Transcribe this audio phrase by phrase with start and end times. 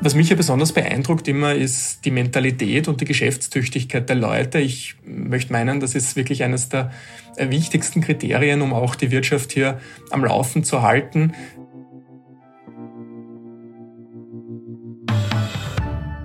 [0.00, 4.60] Was mich ja besonders beeindruckt immer ist die Mentalität und die Geschäftstüchtigkeit der Leute.
[4.60, 6.92] Ich möchte meinen, das ist wirklich eines der
[7.36, 9.80] wichtigsten Kriterien, um auch die Wirtschaft hier
[10.10, 11.34] am Laufen zu halten.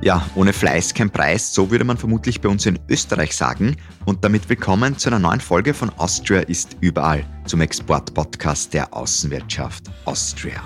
[0.03, 3.77] Ja, ohne Fleiß kein Preis, so würde man vermutlich bei uns in Österreich sagen.
[4.05, 9.85] Und damit willkommen zu einer neuen Folge von Austria ist überall, zum Export-Podcast der Außenwirtschaft
[10.05, 10.61] Austria.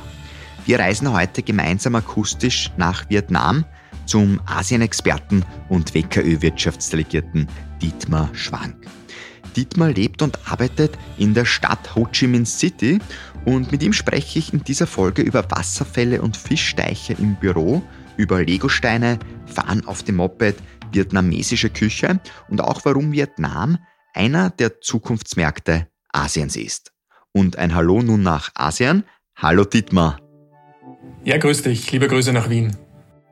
[0.68, 3.64] Wir reisen heute gemeinsam akustisch nach Vietnam
[4.06, 7.48] zum Asien-Experten und WKÖ-Wirtschaftsdelegierten
[7.82, 8.76] Dietmar Schwank.
[9.56, 13.00] Dietmar lebt und arbeitet in der Stadt Ho Chi Minh City
[13.46, 17.82] und mit ihm spreche ich in dieser Folge über Wasserfälle und Fischsteiche im Büro,
[18.18, 20.58] über Legosteine, Fahren auf dem Moped,
[20.92, 23.78] vietnamesische Küche und auch warum Vietnam
[24.14, 26.92] einer der Zukunftsmärkte Asiens ist.
[27.32, 29.06] Und ein Hallo nun nach Asien.
[29.38, 30.27] Hallo Dietmar.
[31.28, 31.92] Ja, grüß dich.
[31.92, 32.78] Liebe Grüße nach Wien.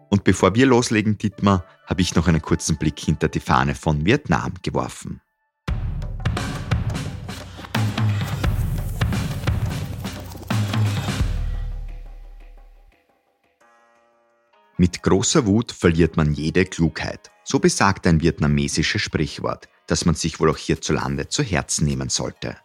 [0.09, 4.05] Und bevor wir loslegen, Dietmar, habe ich noch einen kurzen Blick hinter die Fahne von
[4.05, 5.21] Vietnam geworfen.
[14.75, 17.31] Mit großer Wut verliert man jede Klugheit.
[17.45, 22.57] So besagt ein vietnamesisches Sprichwort, das man sich wohl auch hierzulande zu Herzen nehmen sollte.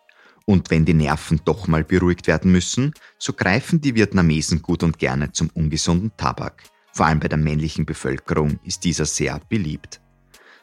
[0.46, 4.98] Und wenn die Nerven doch mal beruhigt werden müssen, so greifen die Vietnamesen gut und
[4.98, 6.62] gerne zum ungesunden Tabak.
[6.92, 10.00] Vor allem bei der männlichen Bevölkerung ist dieser sehr beliebt.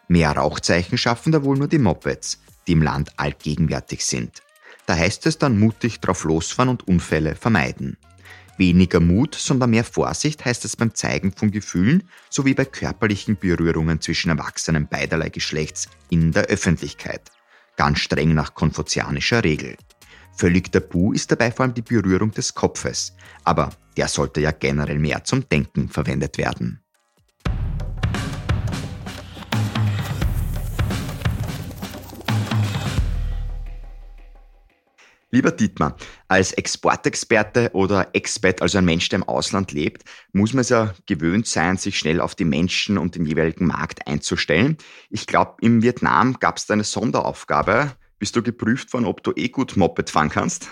[0.08, 4.42] Mehr Rauchzeichen schaffen da wohl nur die Mopeds, die im Land allgegenwärtig sind.
[4.86, 7.98] Da heißt es dann mutig drauf losfahren und Unfälle vermeiden.
[8.58, 14.02] Weniger Mut, sondern mehr Vorsicht heißt es beim Zeigen von Gefühlen sowie bei körperlichen Berührungen
[14.02, 17.32] zwischen Erwachsenen beiderlei Geschlechts in der Öffentlichkeit
[17.78, 19.78] ganz streng nach konfuzianischer Regel.
[20.36, 25.00] Völlig tabu ist dabei vor allem die Berührung des Kopfes, aber der sollte ja generell
[25.00, 26.84] mehr zum Denken verwendet werden.
[35.38, 35.96] Lieber Dietmar,
[36.28, 40.02] als Exportexperte oder Expat, also ein Mensch, der im Ausland lebt,
[40.34, 44.08] muss man es ja gewöhnt sein, sich schnell auf die Menschen und den jeweiligen Markt
[44.08, 44.78] einzustellen.
[45.12, 47.92] Ich glaube, im Vietnam gab es da eine Sonderaufgabe.
[48.18, 50.70] Bist du geprüft worden, ob du eh gut Moped fahren kannst?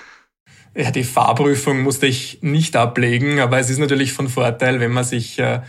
[0.75, 5.03] Ja, die Fahrprüfung musste ich nicht ablegen, aber es ist natürlich von Vorteil, wenn man
[5.03, 5.61] sich äh,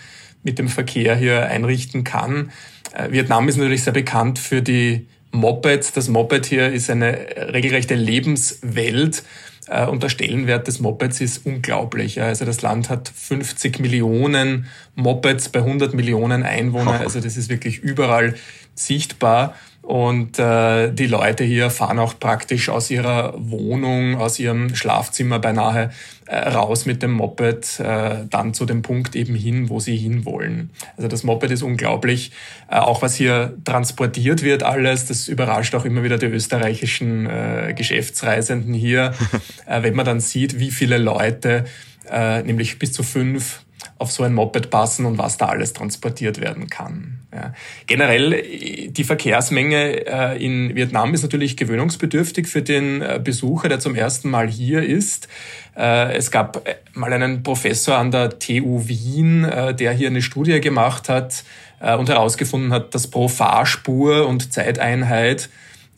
[0.43, 2.51] mit dem Verkehr hier einrichten kann.
[2.95, 5.93] Äh, Vietnam ist natürlich sehr bekannt für die Mopeds.
[5.93, 7.17] Das Moped hier ist eine
[7.53, 9.23] regelrechte Lebenswelt.
[9.69, 12.21] Äh, und der Stellenwert des Mopeds ist unglaublich.
[12.21, 17.01] Also das Land hat 50 Millionen Mopeds bei 100 Millionen Einwohnern.
[17.01, 18.35] Also das ist wirklich überall
[18.75, 19.55] sichtbar.
[19.87, 25.93] Und äh, die Leute hier fahren auch praktisch aus ihrer Wohnung, aus ihrem Schlafzimmer beinahe
[26.27, 30.71] äh, raus mit dem Moped, äh, dann zu dem Punkt eben hin, wo sie hinwollen.
[30.97, 32.33] Also das Moped ist unglaublich.
[32.69, 37.73] Äh, auch was hier transportiert wird alles, das überrascht auch immer wieder die österreichischen äh,
[37.73, 39.15] Geschäftsreisenden hier,
[39.67, 41.65] äh, wenn man dann sieht, wie viele Leute,
[42.11, 43.61] äh, nämlich bis zu fünf,
[43.99, 47.21] auf so ein Moped passen und was da alles transportiert werden kann.
[47.33, 47.55] Ja.
[47.87, 48.43] Generell,
[48.91, 54.31] die Verkehrsmenge äh, in Vietnam ist natürlich gewöhnungsbedürftig für den äh, Besucher, der zum ersten
[54.31, 55.29] Mal hier ist.
[55.77, 59.47] Äh, es gab mal einen Professor an der TU Wien,
[59.79, 61.45] der hier eine Studie gemacht hat
[61.79, 65.51] und herausgefunden hat, dass pro Fahrspur und Zeiteinheit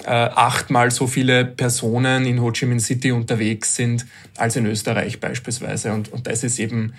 [0.05, 4.07] achtmal so viele Personen in Ho Chi Minh City unterwegs sind
[4.37, 5.93] als in Österreich beispielsweise.
[5.93, 6.95] Und, und das ist eben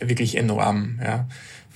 [0.00, 1.00] wirklich enorm.
[1.02, 1.26] Ja.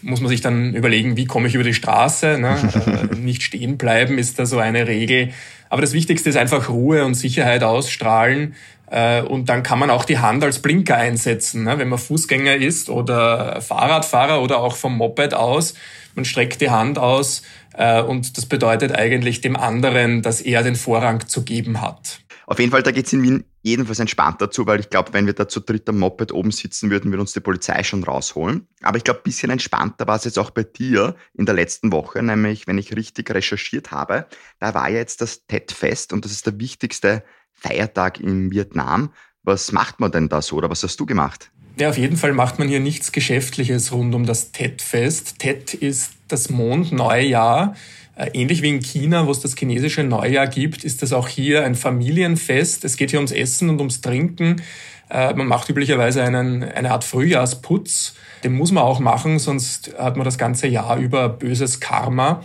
[0.02, 2.38] Muss man sich dann überlegen, wie komme ich über die Straße?
[2.38, 2.56] Ne?
[3.12, 5.30] Äh, nicht stehen bleiben ist da so eine Regel.
[5.68, 8.54] Aber das Wichtigste ist einfach Ruhe und Sicherheit ausstrahlen.
[8.88, 11.78] Äh, und dann kann man auch die Hand als Blinker einsetzen, ne?
[11.78, 15.74] wenn man Fußgänger ist oder Fahrradfahrer oder auch vom Moped aus.
[16.14, 17.42] Man streckt die Hand aus
[17.74, 22.20] äh, und das bedeutet eigentlich dem anderen, dass er den Vorrang zu geben hat.
[22.46, 25.26] Auf jeden Fall, da geht es in Wien jedenfalls entspannt dazu, weil ich glaube, wenn
[25.26, 28.68] wir da zu dritt am Moped oben sitzen würden, würde uns die Polizei schon rausholen.
[28.82, 32.22] Aber ich glaube, bisschen entspannter war es jetzt auch bei dir in der letzten Woche,
[32.22, 34.26] nämlich wenn ich richtig recherchiert habe,
[34.60, 39.12] da war ja jetzt das Tet-Fest und das ist der wichtigste Feiertag in Vietnam.
[39.42, 41.50] Was macht man denn da so oder was hast du gemacht?
[41.78, 45.40] Ja, auf jeden Fall macht man hier nichts Geschäftliches rund um das Tet-Fest.
[45.40, 47.74] Tet ist das Mondneujahr
[48.16, 51.74] ähnlich wie in China, wo es das chinesische Neujahr gibt, ist das auch hier ein
[51.74, 52.84] Familienfest.
[52.84, 54.62] Es geht hier ums Essen und ums Trinken.
[55.10, 58.14] Äh, man macht üblicherweise einen, eine Art Frühjahrsputz.
[58.42, 62.42] Den muss man auch machen, sonst hat man das ganze Jahr über böses Karma.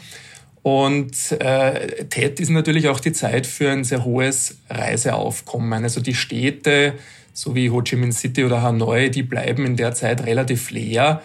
[0.64, 5.84] Und äh, TED ist natürlich auch die Zeit für ein sehr hohes Reiseaufkommen.
[5.84, 6.94] Also die Städte,
[7.34, 11.22] so wie Ho Chi Minh City oder Hanoi, die bleiben in der Zeit relativ leer.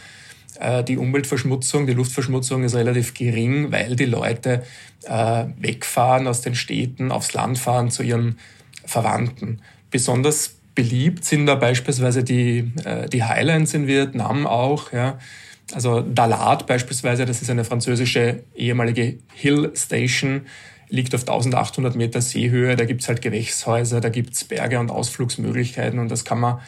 [0.60, 4.62] Äh, die Umweltverschmutzung, die Luftverschmutzung ist relativ gering, weil die Leute
[5.04, 8.38] äh, wegfahren aus den Städten, aufs Land fahren zu ihren
[8.84, 9.60] Verwandten.
[9.90, 14.92] Besonders beliebt sind da beispielsweise die, äh, die Highlands in Vietnam auch.
[14.92, 15.18] Ja.
[15.72, 20.42] Also Dalat beispielsweise, das ist eine französische ehemalige Hill Station,
[20.88, 22.76] liegt auf 1800 Meter Seehöhe.
[22.76, 26.60] Da gibt's halt Gewächshäuser, da gibt's Berge und Ausflugsmöglichkeiten und das kann man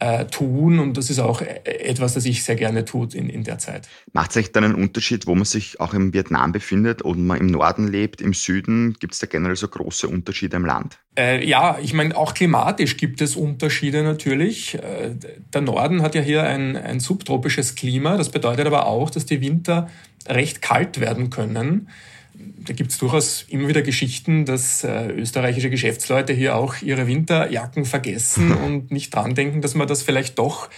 [0.00, 3.44] äh, tun und das ist auch äh, etwas, das ich sehr gerne tut in, in
[3.44, 3.88] der Zeit.
[4.12, 7.38] Macht es eigentlich dann einen Unterschied, wo man sich auch im Vietnam befindet und man
[7.38, 8.94] im Norden lebt, im Süden?
[9.00, 10.98] Gibt es da generell so große Unterschiede im Land?
[11.18, 14.74] Äh, ja, ich meine, auch klimatisch gibt es Unterschiede natürlich.
[14.74, 15.16] Äh,
[15.52, 18.16] der Norden hat ja hier ein, ein subtropisches Klima.
[18.16, 19.88] Das bedeutet aber auch, dass die Winter
[20.28, 21.88] recht kalt werden können
[22.64, 27.84] da gibt es durchaus immer wieder Geschichten, dass äh, österreichische Geschäftsleute hier auch ihre Winterjacken
[27.84, 30.68] vergessen und nicht dran denken, dass man das vielleicht doch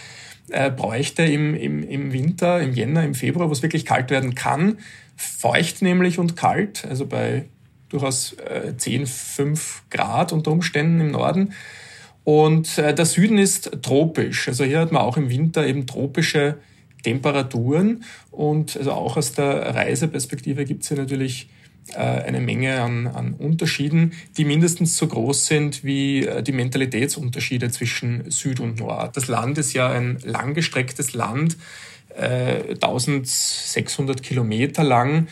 [0.49, 4.35] äh, bräuchte im, im, im Winter, im Jänner, im Februar, wo es wirklich kalt werden
[4.35, 4.77] kann.
[5.15, 7.45] Feucht nämlich und kalt, also bei
[7.89, 11.53] durchaus äh, 10, 5 Grad unter Umständen im Norden.
[12.23, 14.47] Und äh, der Süden ist tropisch.
[14.47, 16.57] Also hier hat man auch im Winter eben tropische
[17.03, 18.03] Temperaturen.
[18.29, 21.49] Und also auch aus der Reiseperspektive gibt es hier natürlich
[21.95, 28.29] eine Menge an, an Unterschieden, die mindestens so groß sind wie äh, die Mentalitätsunterschiede zwischen
[28.31, 29.17] Süd und Nord.
[29.17, 31.57] Das Land ist ja ein langgestrecktes Land,
[32.15, 35.27] äh, 1600 Kilometer lang.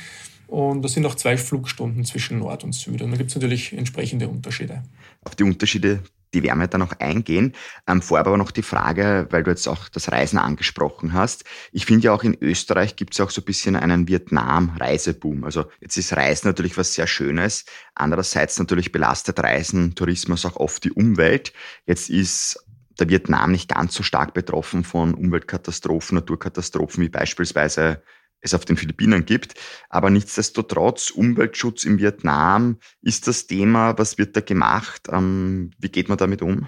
[0.48, 3.02] Und das sind auch zwei Flugstunden zwischen Nord und Süd.
[3.02, 4.84] Und da gibt es natürlich entsprechende Unterschiede.
[5.24, 6.00] Auf die Unterschiede
[6.34, 7.54] die werden wir dann noch eingehen.
[7.88, 11.44] Ähm, vorab aber noch die Frage, weil du jetzt auch das Reisen angesprochen hast.
[11.72, 15.44] Ich finde ja auch in Österreich gibt es auch so ein bisschen einen Vietnam-Reiseboom.
[15.44, 17.66] Also jetzt ist Reisen natürlich was sehr Schönes.
[17.96, 21.54] Andererseits natürlich belastet Reisen, Tourismus auch oft die Umwelt.
[21.86, 22.64] Jetzt ist
[23.00, 28.04] der Vietnam nicht ganz so stark betroffen von Umweltkatastrophen, Naturkatastrophen wie beispielsweise
[28.42, 29.56] es auf den Philippinen gibt.
[29.90, 33.98] Aber nichtsdestotrotz, Umweltschutz in Vietnam ist das Thema.
[33.98, 35.08] Was wird da gemacht?
[35.12, 36.68] Ähm, wie geht man damit um?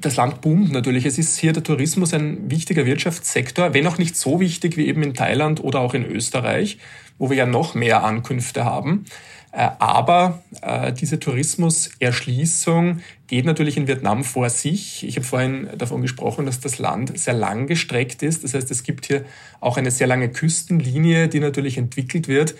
[0.00, 1.06] Das Land boomt natürlich.
[1.06, 5.02] Es ist hier der Tourismus ein wichtiger Wirtschaftssektor, wenn auch nicht so wichtig wie eben
[5.02, 6.78] in Thailand oder auch in Österreich,
[7.18, 9.04] wo wir ja noch mehr Ankünfte haben.
[9.52, 15.06] Äh, aber äh, diese Tourismuserschließung geht natürlich in Vietnam vor sich.
[15.06, 18.44] Ich habe vorhin davon gesprochen, dass das Land sehr lang gestreckt ist.
[18.44, 19.24] Das heißt, es gibt hier
[19.60, 22.56] auch eine sehr lange Küstenlinie, die natürlich entwickelt wird.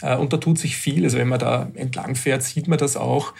[0.00, 1.04] Äh, und da tut sich viel.
[1.04, 3.32] Also wenn man da entlang fährt, sieht man das auch,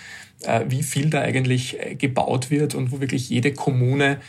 [0.68, 4.20] wie viel da eigentlich gebaut wird und wo wirklich jede Kommune,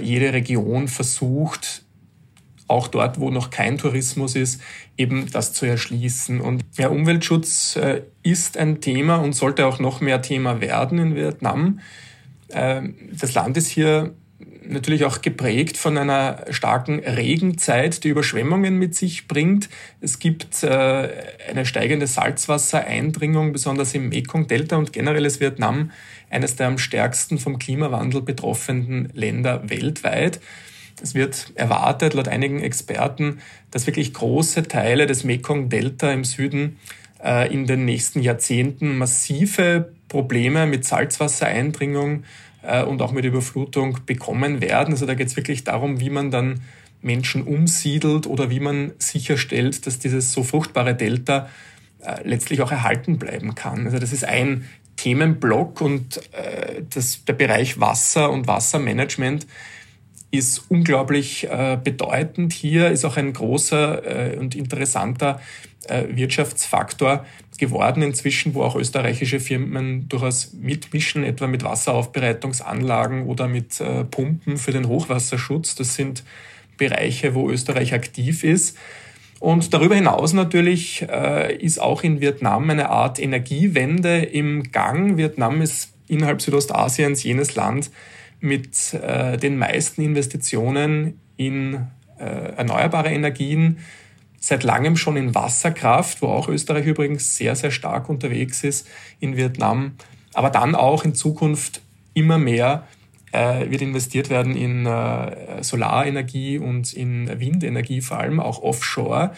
[0.00, 1.84] jede Region versucht,
[2.72, 4.60] auch dort, wo noch kein Tourismus ist,
[4.96, 6.40] eben das zu erschließen.
[6.40, 11.14] Und ja, Umweltschutz äh, ist ein Thema und sollte auch noch mehr Thema werden in
[11.14, 11.80] Vietnam.
[12.48, 12.82] Äh,
[13.12, 14.14] das Land ist hier
[14.66, 19.68] natürlich auch geprägt von einer starken Regenzeit, die Überschwemmungen mit sich bringt.
[20.00, 21.08] Es gibt äh,
[21.48, 25.90] eine steigende Salzwassereindringung, besonders im Mekong-Delta und generell ist Vietnam
[26.30, 30.40] eines der am stärksten vom Klimawandel betroffenen Länder weltweit.
[31.00, 33.38] Es wird erwartet, laut einigen Experten,
[33.70, 36.78] dass wirklich große Teile des Mekong-Delta im Süden
[37.22, 42.24] äh, in den nächsten Jahrzehnten massive Probleme mit Salzwassereindringung
[42.62, 44.92] äh, und auch mit Überflutung bekommen werden.
[44.92, 46.60] Also da geht es wirklich darum, wie man dann
[47.00, 51.48] Menschen umsiedelt oder wie man sicherstellt, dass dieses so fruchtbare Delta
[52.00, 53.86] äh, letztlich auch erhalten bleiben kann.
[53.86, 59.46] Also das ist ein Themenblock und äh, das, der Bereich Wasser und Wassermanagement
[60.32, 62.54] ist unglaublich äh, bedeutend.
[62.54, 65.40] Hier ist auch ein großer äh, und interessanter
[65.88, 67.26] äh, Wirtschaftsfaktor
[67.58, 74.72] geworden inzwischen, wo auch österreichische Firmen durchaus mitmischen, etwa mit Wasseraufbereitungsanlagen oder mit Pumpen für
[74.72, 75.76] den Hochwasserschutz.
[75.76, 76.24] Das sind
[76.76, 78.76] Bereiche, wo Österreich aktiv ist.
[79.38, 81.02] Und darüber hinaus natürlich
[81.58, 85.16] ist auch in Vietnam eine Art Energiewende im Gang.
[85.16, 87.90] Vietnam ist innerhalb Südostasiens jenes Land,
[88.42, 91.86] mit äh, den meisten Investitionen in
[92.18, 93.78] äh, erneuerbare Energien,
[94.40, 98.88] seit langem schon in Wasserkraft, wo auch Österreich übrigens sehr, sehr stark unterwegs ist
[99.20, 99.92] in Vietnam,
[100.34, 101.80] aber dann auch in Zukunft
[102.14, 102.86] immer mehr
[103.30, 109.32] äh, wird investiert werden in äh, Solarenergie und in Windenergie, vor allem auch offshore.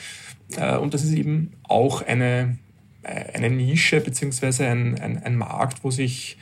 [0.56, 2.58] Äh, und das ist eben auch eine,
[3.02, 6.38] äh, eine Nische beziehungsweise ein, ein, ein Markt, wo sich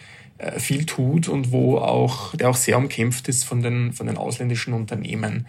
[0.59, 4.75] viel tut und wo auch, der auch sehr umkämpft ist von den, von den ausländischen
[4.75, 5.47] Unternehmen.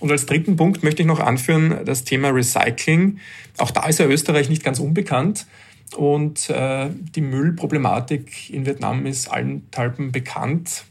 [0.00, 3.18] Und als dritten Punkt möchte ich noch anführen das Thema Recycling.
[3.56, 5.46] Auch da ist ja Österreich nicht ganz unbekannt.
[5.96, 10.84] Und äh, die Müllproblematik in Vietnam ist allenthalben bekannt.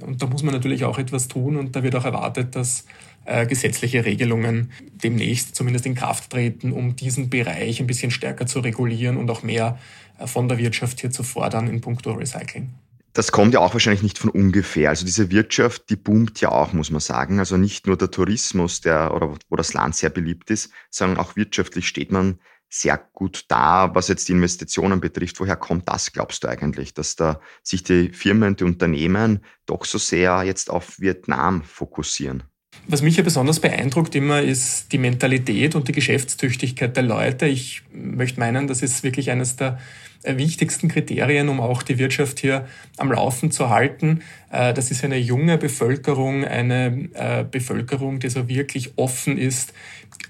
[0.00, 1.56] Und da muss man natürlich auch etwas tun.
[1.56, 2.84] Und da wird auch erwartet, dass
[3.26, 8.60] äh, gesetzliche Regelungen demnächst zumindest in Kraft treten, um diesen Bereich ein bisschen stärker zu
[8.60, 9.78] regulieren und auch mehr
[10.18, 12.70] äh, von der Wirtschaft hier zu fordern in puncto Recycling.
[13.14, 14.88] Das kommt ja auch wahrscheinlich nicht von ungefähr.
[14.88, 17.38] Also diese Wirtschaft, die boomt ja auch, muss man sagen.
[17.38, 21.36] Also nicht nur der Tourismus, der oder wo das Land sehr beliebt ist, sondern auch
[21.36, 25.38] wirtschaftlich steht man sehr gut da, was jetzt die Investitionen betrifft.
[25.38, 29.98] Woher kommt das, glaubst du eigentlich, dass da sich die Firmen, die Unternehmen doch so
[29.98, 32.42] sehr jetzt auf Vietnam fokussieren?
[32.86, 37.46] Was mich ja besonders beeindruckt immer ist die Mentalität und die Geschäftstüchtigkeit der Leute.
[37.46, 39.78] Ich möchte meinen, das ist wirklich eines der
[40.24, 44.22] wichtigsten Kriterien, um auch die Wirtschaft hier am Laufen zu halten.
[44.50, 49.72] Äh, das ist eine junge Bevölkerung, eine äh, Bevölkerung, die so wirklich offen ist,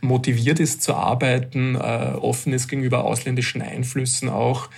[0.01, 4.69] motiviert ist zu arbeiten, äh, offen ist gegenüber ausländischen Einflüssen auch.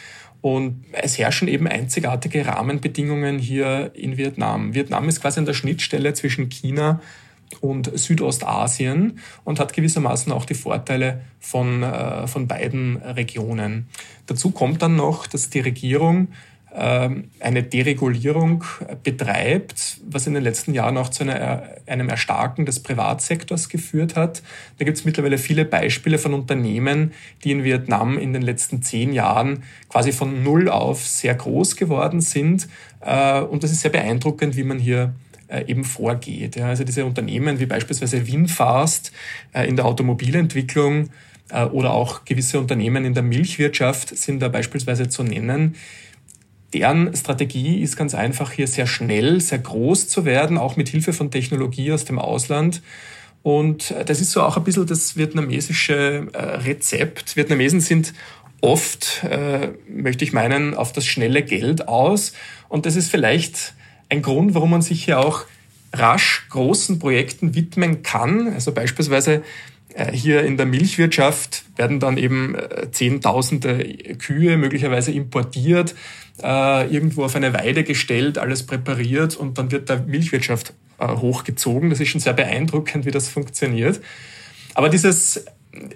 [0.43, 4.75] Und es herrschen eben einzigartige Rahmenbedingungen hier in Vietnam.
[4.75, 7.01] Vietnam ist quasi an der Schnittstelle zwischen China und
[7.95, 13.89] Südostasien und hat gewissermaßen auch die Vorteile von, äh, von beiden Regionen.
[14.27, 16.29] Dazu kommt dann noch, dass die Regierung
[16.77, 17.09] äh,
[17.41, 18.65] eine Deregulierung
[19.03, 24.43] betreibt, was in den letzten Jahren auch zu einer, einem Erstarken des Privatsektors geführt hat.
[24.79, 27.13] Da gibt es mittlerweile viele Beispiele von Unternehmen,
[27.45, 32.21] die in Vietnam in den letzten zehn Jahren quasi von Null auf sehr groß geworden
[32.21, 32.69] sind.
[33.01, 35.15] Äh, und das ist sehr beeindruckend, wie man hier
[35.67, 36.61] eben vorgeht.
[36.61, 39.13] Also diese Unternehmen wie beispielsweise Winfast
[39.53, 41.11] äh, in der Automobilentwicklung
[41.51, 45.77] äh, oder auch gewisse Unternehmen in der Milchwirtschaft sind da beispielsweise zu nennen.
[46.75, 51.13] Deren Strategie ist ganz einfach hier sehr schnell, sehr groß zu werden, auch mit Hilfe
[51.13, 52.83] von Technologie aus dem Ausland.
[53.43, 57.37] Und das ist so auch ein bisschen das vietnamesische Rezept.
[57.37, 58.13] Vietnamesen sind
[58.61, 62.33] oft, äh, möchte ich meinen, auf das schnelle Geld aus.
[62.69, 63.75] Und das ist vielleicht
[64.09, 65.45] ein Grund, warum man sich hier auch
[65.93, 68.53] rasch großen Projekten widmen kann.
[68.53, 69.43] Also beispielsweise
[69.95, 73.83] äh, hier in der Milchwirtschaft werden dann eben äh, Zehntausende
[74.19, 75.95] Kühe möglicherweise importiert,
[76.43, 81.91] äh, irgendwo auf eine Weide gestellt, alles präpariert und dann wird da Milchwirtschaft hochgezogen.
[81.91, 84.01] Das ist schon sehr beeindruckend, wie das funktioniert.
[84.73, 85.45] Aber dieses,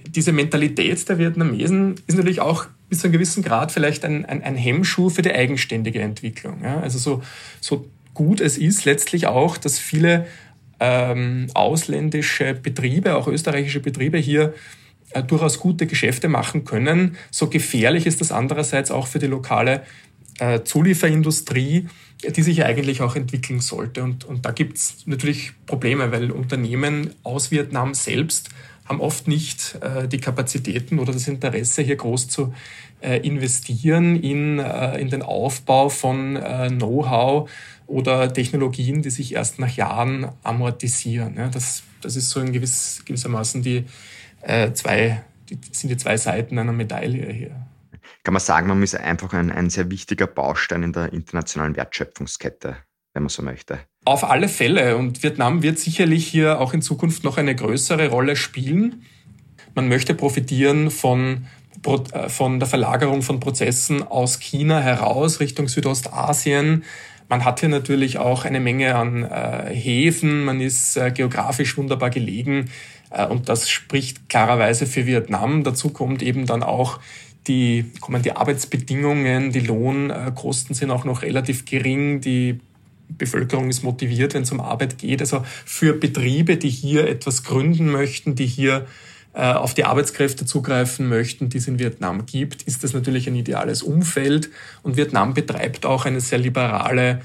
[0.06, 4.42] diese Mentalität der Vietnamesen ist natürlich auch bis zu einem gewissen Grad vielleicht ein, ein,
[4.42, 6.62] ein Hemmschuh für die eigenständige Entwicklung.
[6.62, 6.80] Ja?
[6.80, 7.22] Also so,
[7.62, 7.86] so
[8.20, 10.26] gut es ist letztlich auch, dass viele
[10.78, 14.52] ähm, ausländische Betriebe, auch österreichische Betriebe hier
[15.12, 17.16] äh, durchaus gute Geschäfte machen können.
[17.30, 19.84] So gefährlich ist das andererseits auch für die lokale
[20.38, 21.88] äh, Zulieferindustrie,
[22.36, 24.02] die sich eigentlich auch entwickeln sollte.
[24.02, 28.50] Und, und da gibt es natürlich Probleme, weil Unternehmen aus Vietnam selbst
[28.84, 32.52] haben oft nicht äh, die Kapazitäten oder das Interesse, hier groß zu
[33.02, 37.50] investieren in, äh, in den Aufbau von äh, Know-how
[37.86, 41.36] oder Technologien, die sich erst nach Jahren amortisieren.
[41.52, 43.84] Das, das ist so in gewiss, gewissermaßen die
[44.42, 47.66] äh, zwei, die, sind die zwei Seiten einer Medaille hier.
[48.22, 52.76] Kann man sagen, man ist einfach ein, ein sehr wichtiger Baustein in der internationalen Wertschöpfungskette,
[53.14, 53.80] wenn man so möchte.
[54.04, 54.96] Auf alle Fälle.
[54.96, 59.06] Und Vietnam wird sicherlich hier auch in Zukunft noch eine größere Rolle spielen.
[59.74, 61.59] Man möchte profitieren von, äh,
[62.28, 66.84] von der Verlagerung von Prozessen aus China heraus Richtung Südostasien.
[67.28, 72.10] Man hat hier natürlich auch eine Menge an äh, Häfen, man ist äh, geografisch wunderbar
[72.10, 72.70] gelegen
[73.10, 75.62] äh, und das spricht klarerweise für Vietnam.
[75.62, 76.98] Dazu kommt eben dann auch
[77.46, 82.60] die, kommen die Arbeitsbedingungen, die Lohnkosten sind auch noch relativ gering, die
[83.08, 85.20] Bevölkerung ist motiviert, wenn es um Arbeit geht.
[85.20, 88.84] Also für Betriebe, die hier etwas gründen möchten, die hier äh,
[89.32, 93.82] auf die Arbeitskräfte zugreifen möchten, die es in Vietnam gibt, ist das natürlich ein ideales
[93.82, 94.50] Umfeld.
[94.82, 97.22] Und Vietnam betreibt auch eine sehr liberale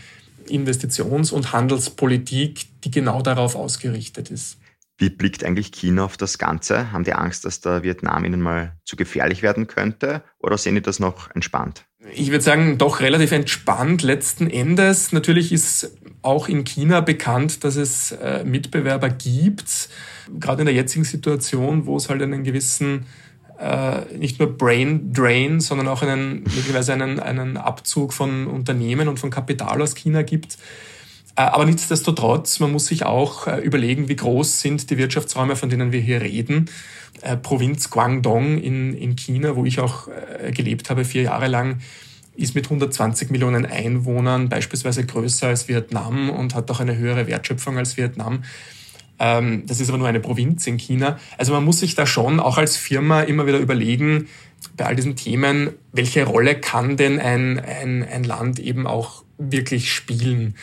[0.48, 4.58] Investitions- und Handelspolitik, die genau darauf ausgerichtet ist.
[4.98, 6.92] Wie blickt eigentlich China auf das Ganze?
[6.92, 10.24] Haben die Angst, dass der Vietnam ihnen mal zu gefährlich werden könnte?
[10.40, 11.86] Oder sehen die das noch entspannt?
[12.14, 15.12] Ich würde sagen, doch relativ entspannt letzten Endes.
[15.12, 15.92] Natürlich ist
[16.26, 19.90] auch in China bekannt, dass es äh, Mitbewerber gibt,
[20.40, 23.06] gerade in der jetzigen Situation, wo es halt einen gewissen
[23.60, 29.20] äh, nicht nur Brain Drain, sondern auch einen möglicherweise einen, einen Abzug von Unternehmen und
[29.20, 30.58] von Kapital aus China gibt.
[31.36, 35.92] Äh, aber nichtsdestotrotz, man muss sich auch überlegen, wie groß sind die Wirtschaftsräume, von denen
[35.92, 36.70] wir hier reden.
[37.44, 40.10] Provinz Guangdong in, in China, wo ich auch
[40.52, 41.80] gelebt habe, vier Jahre lang,
[42.36, 47.78] ist mit 120 Millionen Einwohnern beispielsweise größer als Vietnam und hat auch eine höhere Wertschöpfung
[47.78, 48.44] als Vietnam.
[49.20, 51.18] Ähm, das ist aber nur eine Provinz in China.
[51.38, 54.28] Also man muss sich da schon auch als Firma immer wieder überlegen,
[54.78, 59.94] bei all diesen Themen, welche Rolle kann denn ein, ein, ein Land eben auch wirklich
[59.94, 60.56] spielen?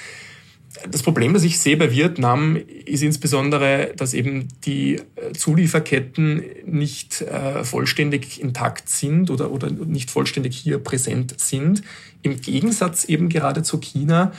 [0.91, 7.21] Das Problem, das ich sehe bei Vietnam, ist insbesondere, dass eben die äh, Zulieferketten nicht
[7.23, 11.83] äh, vollständig intakt sind oder, oder nicht vollständig hier präsent sind.
[12.23, 14.33] Im Gegensatz eben gerade zu China.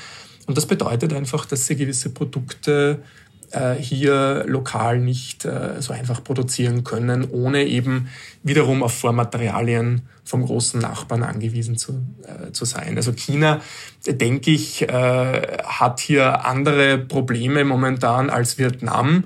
[0.46, 3.02] Und das bedeutet einfach, dass sie gewisse Produkte
[3.54, 8.08] äh, hier lokal nicht äh, so einfach produzieren können, ohne eben
[8.42, 12.98] wiederum auf Vormaterialien vom großen Nachbarn angewiesen zu, äh, zu sein.
[12.98, 13.62] Also China,
[14.08, 19.26] denke ich, hat hier andere Probleme momentan als Vietnam.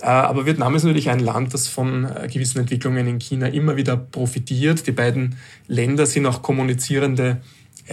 [0.00, 4.86] Aber Vietnam ist natürlich ein Land, das von gewissen Entwicklungen in China immer wieder profitiert.
[4.86, 7.40] Die beiden Länder sind auch kommunizierende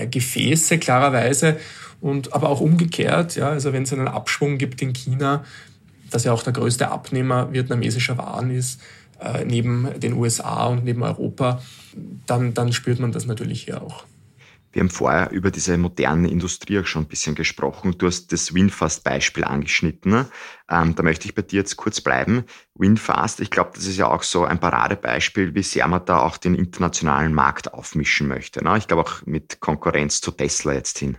[0.10, 1.58] Gefäße, klarerweise.
[2.00, 5.44] Und aber auch umgekehrt, ja, also wenn es einen Abschwung gibt in China,
[6.12, 8.80] dass ja auch der größte Abnehmer vietnamesischer Waren ist,
[9.20, 11.62] äh, neben den USA und neben Europa,
[12.26, 14.06] dann, dann spürt man das natürlich hier auch.
[14.74, 17.96] Wir haben vorher über diese moderne Industrie auch schon ein bisschen gesprochen.
[17.98, 20.26] Du hast das Winfast-Beispiel angeschnitten.
[20.70, 22.46] Ähm, da möchte ich bei dir jetzt kurz bleiben.
[22.76, 26.38] Winfast, ich glaube, das ist ja auch so ein Paradebeispiel, wie sehr man da auch
[26.38, 28.64] den internationalen Markt aufmischen möchte.
[28.64, 28.78] Ne?
[28.78, 31.18] Ich glaube auch mit Konkurrenz zu Tesla jetzt hin.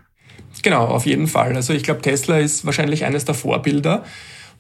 [0.62, 1.54] Genau, auf jeden Fall.
[1.54, 4.04] Also ich glaube, Tesla ist wahrscheinlich eines der Vorbilder.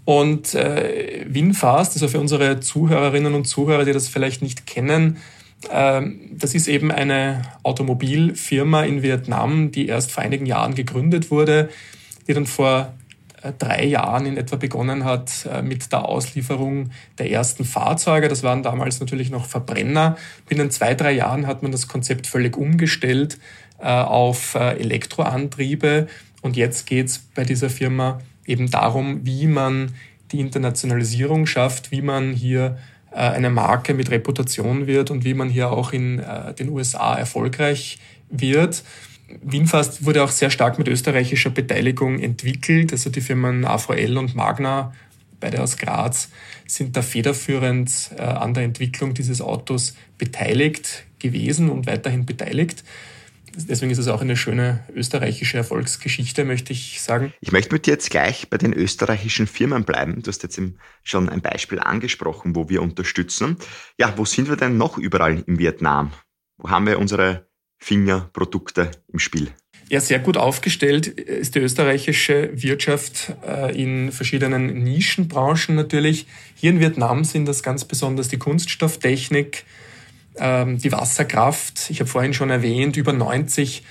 [0.04, 5.18] Und äh, Winfast, also für unsere Zuhörerinnen und Zuhörer, die das vielleicht nicht kennen,
[5.70, 11.68] äh, das ist eben eine Automobilfirma in Vietnam, die erst vor einigen Jahren gegründet wurde,
[12.26, 12.94] die dann vor
[13.42, 18.28] äh, drei Jahren in etwa begonnen hat äh, mit der Auslieferung der ersten Fahrzeuge.
[18.28, 20.16] Das waren damals natürlich noch Verbrenner.
[20.48, 23.38] Binnen zwei, drei Jahren hat man das Konzept völlig umgestellt
[23.78, 26.08] äh, auf Elektroantriebe.
[26.40, 29.92] Und jetzt geht's bei dieser Firma eben darum, wie man
[30.30, 32.78] die Internationalisierung schafft, wie man hier
[33.10, 37.14] äh, eine Marke mit Reputation wird und wie man hier auch in äh, den USA
[37.14, 37.98] erfolgreich
[38.30, 38.82] wird.
[39.42, 42.92] Winfast wurde auch sehr stark mit österreichischer Beteiligung entwickelt.
[42.92, 44.92] Also die Firmen AVL und Magna,
[45.40, 46.28] beide aus Graz,
[46.66, 52.84] sind da federführend äh, an der Entwicklung dieses Autos beteiligt gewesen und weiterhin beteiligt.
[53.54, 57.32] Deswegen ist es auch eine schöne österreichische Erfolgsgeschichte, möchte ich sagen.
[57.40, 60.22] Ich möchte mit dir jetzt gleich bei den österreichischen Firmen bleiben.
[60.22, 60.60] Du hast jetzt
[61.02, 63.56] schon ein Beispiel angesprochen, wo wir unterstützen.
[63.98, 66.12] Ja, wo sind wir denn noch überall in Vietnam?
[66.56, 67.46] Wo haben wir unsere
[67.78, 69.50] Fingerprodukte im Spiel?
[69.88, 76.26] Ja, sehr gut aufgestellt ist die österreichische Wirtschaft äh, in verschiedenen Nischenbranchen natürlich.
[76.54, 79.64] Hier in Vietnam sind das ganz besonders die Kunststofftechnik,
[80.36, 81.90] ähm, die Wasserkraft.
[81.90, 83.82] Ich habe vorhin schon erwähnt, über 90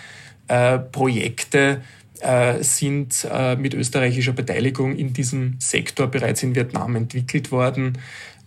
[0.47, 1.81] äh, Projekte
[2.21, 7.97] äh, sind äh, mit österreichischer Beteiligung in diesem Sektor bereits in Vietnam entwickelt worden.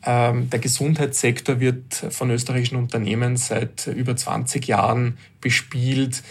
[0.06, 6.22] Ähm, der Gesundheitssektor wird von österreichischen Unternehmen seit über 20 Jahren bespielt.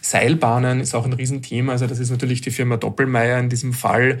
[0.00, 1.72] Seilbahnen ist auch ein Riesenthema.
[1.72, 4.18] Also das ist natürlich die Firma Doppelmeier in diesem Fall,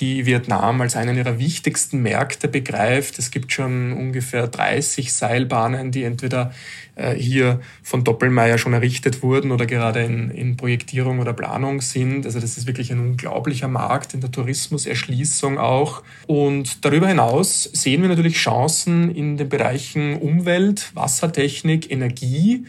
[0.00, 3.18] die Vietnam als einen ihrer wichtigsten Märkte begreift.
[3.18, 6.52] Es gibt schon ungefähr 30 Seilbahnen, die entweder
[6.96, 12.26] äh, hier von Doppelmayr schon errichtet wurden oder gerade in, in Projektierung oder Planung sind.
[12.26, 16.02] Also das ist wirklich ein unglaublicher Markt in der Tourismuserschließung auch.
[16.26, 22.64] Und darüber hinaus sehen wir natürlich Chancen in den Bereichen Umwelt, Wassertechnik, Energie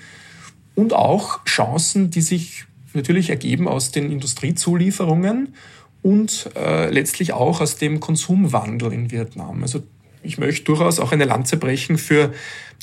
[0.75, 5.53] und auch Chancen, die sich natürlich ergeben aus den Industriezulieferungen
[6.05, 9.63] und äh, letztlich auch aus dem Konsumwandel in Vietnam.
[9.63, 9.81] Also
[10.21, 12.31] ich möchte durchaus auch eine Lanze brechen für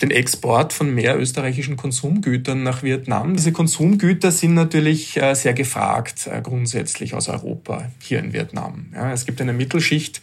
[0.02, 3.37] den Export von mehr österreichischen Konsumgütern nach Vietnam.
[3.37, 8.87] Diese Konsumgüter sind natürlich äh, sehr gefragt äh, grundsätzlich aus Europa hier in Vietnam.
[8.92, 10.20] Ja, es gibt eine Mittelschicht,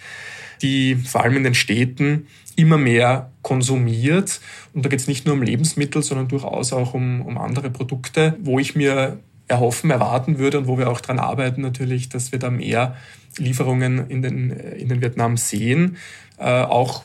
[0.62, 4.42] die vor allem in den Städten immer mehr konsumiert.
[4.74, 8.36] Und da geht es nicht nur um Lebensmittel, sondern durchaus auch um, um andere Produkte,
[8.42, 12.40] wo ich mir erhoffen, erwarten würde und wo wir auch dran arbeiten natürlich, dass wir
[12.40, 12.96] da mehr
[13.38, 15.98] Lieferungen in den, in den Vietnam sehen.
[16.38, 17.04] Äh, auch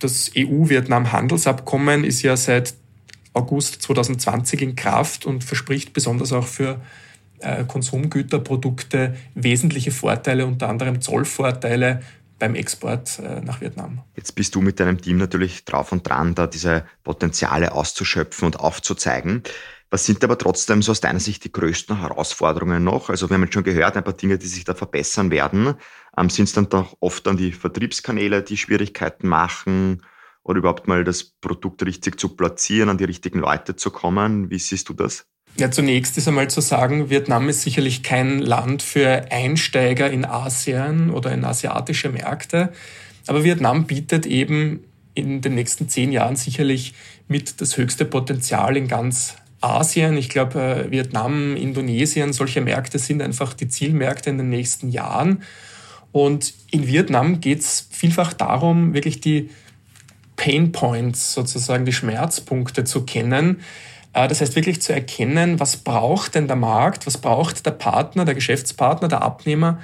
[0.00, 2.74] das EU-Vietnam-Handelsabkommen ist ja seit
[3.32, 6.80] August 2020 in Kraft und verspricht besonders auch für
[7.38, 12.02] äh, Konsumgüterprodukte wesentliche Vorteile, unter anderem Zollvorteile
[12.38, 14.02] beim Export äh, nach Vietnam.
[14.16, 18.60] Jetzt bist du mit deinem Team natürlich drauf und dran, da diese Potenziale auszuschöpfen und
[18.60, 19.42] aufzuzeigen.
[19.90, 23.10] Was sind aber trotzdem so aus deiner Sicht die größten Herausforderungen noch?
[23.10, 25.74] Also wir haben jetzt schon gehört, ein paar Dinge, die sich da verbessern werden.
[26.18, 30.02] Ähm, sind es dann doch oft dann die Vertriebskanäle, die Schwierigkeiten machen
[30.42, 34.50] oder überhaupt mal das Produkt richtig zu platzieren, an die richtigen Leute zu kommen?
[34.50, 35.26] Wie siehst du das?
[35.56, 41.10] Ja, zunächst ist einmal zu sagen, Vietnam ist sicherlich kein Land für Einsteiger in Asien
[41.10, 42.72] oder in asiatische Märkte.
[43.28, 44.80] Aber Vietnam bietet eben
[45.14, 46.94] in den nächsten zehn Jahren sicherlich
[47.28, 50.16] mit das höchste Potenzial in ganz Asien.
[50.16, 55.42] Ich glaube, Vietnam, Indonesien, solche Märkte sind einfach die Zielmärkte in den nächsten Jahren.
[56.12, 59.50] Und in Vietnam geht es vielfach darum, wirklich die
[60.36, 63.60] Pain Points, sozusagen die Schmerzpunkte zu kennen.
[64.12, 68.24] Äh, das heißt wirklich zu erkennen, was braucht denn der Markt, was braucht der Partner,
[68.24, 69.80] der Geschäftspartner, der Abnehmer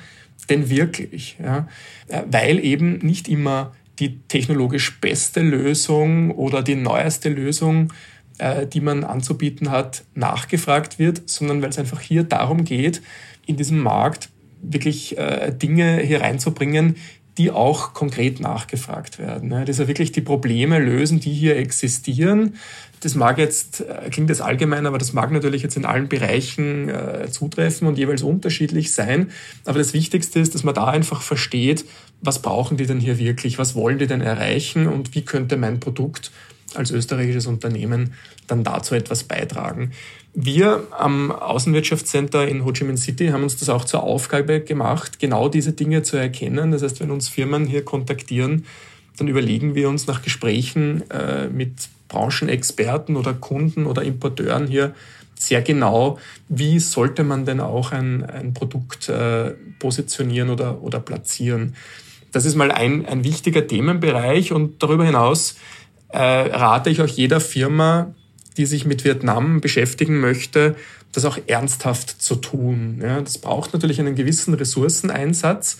[0.49, 1.37] denn wirklich.
[1.43, 1.69] Ja?
[2.09, 7.93] Äh, weil eben nicht immer die technologisch beste Lösung oder die neueste Lösung,
[8.41, 13.03] äh, die man anzubieten hat, nachgefragt wird, sondern weil es einfach hier darum geht,
[13.45, 14.31] in diesem Markt
[14.63, 16.97] wirklich äh, Dinge hier reinzubringen,
[17.37, 19.51] die auch konkret nachgefragt werden.
[19.51, 22.55] Das ist ja wirklich die Probleme lösen, die hier existieren.
[23.01, 26.91] Das mag jetzt, äh, klingt jetzt allgemein, aber das mag natürlich jetzt in allen Bereichen
[27.31, 29.31] zutreffen und jeweils unterschiedlich sein.
[29.67, 31.85] Aber das Wichtigste ist, dass man da einfach versteht,
[32.23, 35.79] was brauchen die denn hier wirklich, was wollen die denn erreichen und wie könnte mein
[35.79, 36.31] Produkt
[36.75, 38.15] als österreichisches Unternehmen
[38.47, 39.93] dann dazu etwas beitragen.
[40.33, 45.19] Wir am Außenwirtschaftscenter in Ho Chi Minh City haben uns das auch zur Aufgabe gemacht,
[45.19, 46.71] genau diese Dinge zu erkennen.
[46.71, 48.65] Das heißt, wenn uns Firmen hier kontaktieren,
[49.17, 51.73] dann überlegen wir uns nach Gesprächen äh, mit
[52.09, 54.95] Branchenexperten oder Kunden oder Importeuren hier
[55.35, 61.75] sehr genau, wie sollte man denn auch ein, ein Produkt äh, positionieren oder, oder platzieren.
[62.31, 65.57] Das ist mal ein, ein wichtiger Themenbereich und darüber hinaus
[66.13, 68.15] äh, rate ich auch jeder Firma,
[68.57, 70.77] die sich mit Vietnam beschäftigen möchte,
[71.13, 73.01] das auch ernsthaft zu tun.
[73.03, 75.79] Ja, das braucht natürlich einen gewissen Ressourceneinsatz,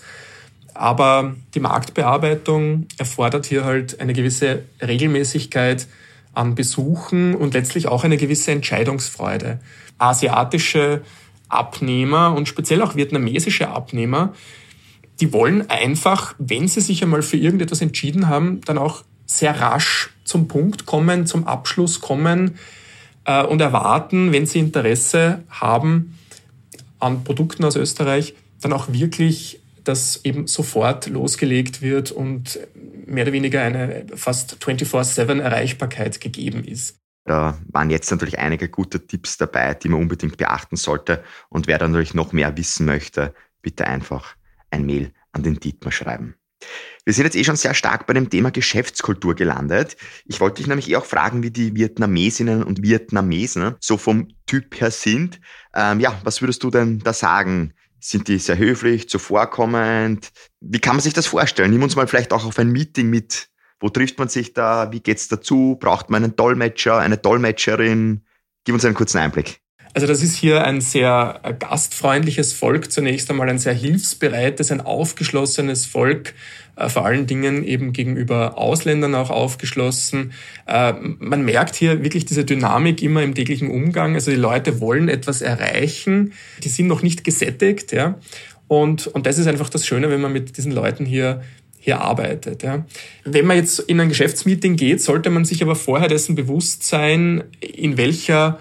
[0.73, 5.87] aber die Marktbearbeitung erfordert hier halt eine gewisse Regelmäßigkeit
[6.33, 9.59] an Besuchen und letztlich auch eine gewisse Entscheidungsfreude.
[9.97, 11.01] Asiatische
[11.49, 14.33] Abnehmer und speziell auch vietnamesische Abnehmer,
[15.19, 20.09] die wollen einfach, wenn sie sich einmal für irgendetwas entschieden haben, dann auch sehr rasch
[20.31, 22.57] zum Punkt kommen, zum Abschluss kommen
[23.25, 26.17] äh, und erwarten, wenn sie Interesse haben
[26.99, 32.59] an Produkten aus Österreich, dann auch wirklich, dass eben sofort losgelegt wird und
[33.05, 36.95] mehr oder weniger eine fast 24-7 Erreichbarkeit gegeben ist.
[37.25, 41.23] Da waren jetzt natürlich einige gute Tipps dabei, die man unbedingt beachten sollte.
[41.49, 44.35] Und wer dann natürlich noch mehr wissen möchte, bitte einfach
[44.69, 46.35] ein Mail an den Dietmar schreiben.
[47.03, 49.97] Wir sind jetzt eh schon sehr stark bei dem Thema Geschäftskultur gelandet.
[50.25, 54.79] Ich wollte dich nämlich eh auch fragen, wie die Vietnamesinnen und Vietnamesen so vom Typ
[54.79, 55.39] her sind.
[55.73, 57.73] Ähm, ja, was würdest du denn da sagen?
[57.99, 60.29] Sind die sehr höflich, zuvorkommend?
[60.59, 61.71] Wie kann man sich das vorstellen?
[61.71, 63.47] Nimm uns mal vielleicht auch auf ein Meeting mit.
[63.79, 64.91] Wo trifft man sich da?
[64.91, 65.77] Wie geht's dazu?
[65.79, 68.25] Braucht man einen Dolmetscher, eine Dolmetscherin?
[68.63, 69.59] Gib uns einen kurzen Einblick.
[69.93, 75.85] Also das ist hier ein sehr gastfreundliches Volk, zunächst einmal ein sehr hilfsbereites, ein aufgeschlossenes
[75.85, 76.33] Volk,
[76.75, 80.33] vor allen Dingen eben gegenüber Ausländern auch aufgeschlossen.
[80.67, 84.15] Äh, man merkt hier wirklich diese Dynamik immer im täglichen Umgang.
[84.15, 87.91] Also die Leute wollen etwas erreichen, die sind noch nicht gesättigt.
[87.91, 88.19] Ja?
[88.67, 91.41] Und, und das ist einfach das Schöne, wenn man mit diesen Leuten hier
[91.83, 92.61] hier arbeitet.
[92.61, 92.85] Ja.
[93.25, 97.43] Wenn man jetzt in ein Geschäftsmeeting geht, sollte man sich aber vorher dessen bewusst sein,
[97.59, 98.59] in welcher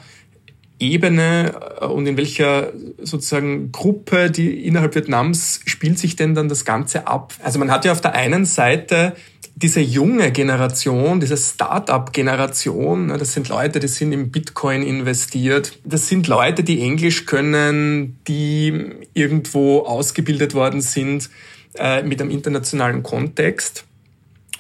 [0.80, 6.64] Ebene äh, und in welcher sozusagen Gruppe, die innerhalb Vietnams spielt sich denn dann das
[6.64, 7.34] Ganze ab?
[7.42, 9.14] Also man hat ja auf der einen Seite
[9.56, 15.78] diese junge Generation, diese Start-up-Generation, ne, das sind Leute, die sind im Bitcoin investiert.
[15.84, 18.72] Das sind Leute, die Englisch können, die
[19.12, 21.28] irgendwo ausgebildet worden sind
[21.74, 23.84] äh, mit einem internationalen Kontext.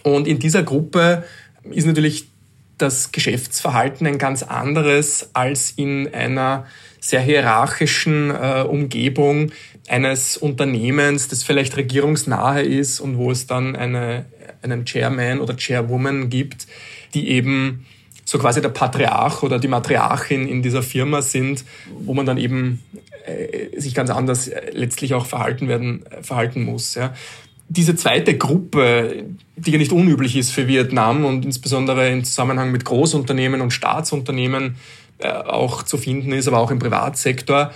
[0.02, 1.24] Und in dieser Gruppe
[1.70, 2.29] ist natürlich
[2.80, 6.66] das Geschäftsverhalten ein ganz anderes als in einer
[7.00, 9.52] sehr hierarchischen äh, Umgebung
[9.88, 14.26] eines Unternehmens, das vielleicht regierungsnahe ist und wo es dann eine,
[14.62, 16.66] einen Chairman oder Chairwoman gibt,
[17.14, 17.86] die eben
[18.24, 21.64] so quasi der Patriarch oder die Matriarchin in dieser Firma sind,
[21.98, 22.82] wo man dann eben
[23.26, 26.94] äh, sich ganz anders äh, letztlich auch verhalten werden, äh, verhalten muss.
[26.94, 27.12] Ja
[27.70, 32.84] diese zweite Gruppe, die ja nicht unüblich ist für Vietnam und insbesondere im Zusammenhang mit
[32.84, 34.74] Großunternehmen und Staatsunternehmen
[35.18, 37.72] äh, auch zu finden ist, aber auch im Privatsektor,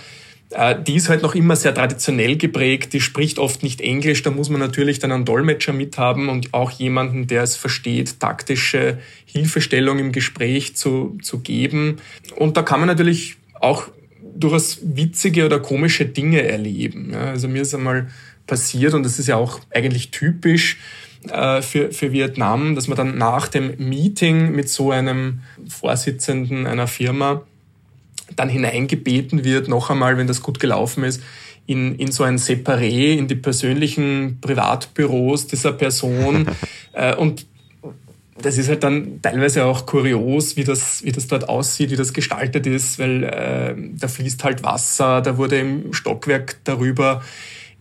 [0.49, 4.31] äh, die ist halt noch immer sehr traditionell geprägt, die spricht oft nicht Englisch, da
[4.31, 9.97] muss man natürlich dann einen Dolmetscher mithaben und auch jemanden, der es versteht, taktische Hilfestellung
[9.99, 12.01] im Gespräch zu, zu geben.
[12.35, 13.87] Und da kann man natürlich auch
[14.35, 17.13] durchaus witzige oder komische Dinge erleben.
[17.15, 18.07] Also mir ist einmal
[18.47, 20.77] passiert und das ist ja auch eigentlich typisch
[21.29, 26.87] äh, für, für Vietnam, dass man dann nach dem Meeting mit so einem Vorsitzenden einer
[26.87, 27.41] Firma
[28.35, 31.21] dann hineingebeten wird, noch einmal, wenn das gut gelaufen ist,
[31.67, 36.47] in, in so ein Separé, in die persönlichen Privatbüros dieser Person.
[36.93, 37.45] äh, und
[38.37, 42.13] das ist halt dann teilweise auch kurios, wie das, wie das dort aussieht, wie das
[42.13, 47.23] gestaltet ist, weil äh, da fließt halt Wasser, da wurde im Stockwerk darüber